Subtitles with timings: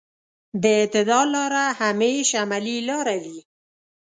[0.61, 3.39] د اعتدال لاره همېش عملي لاره وي.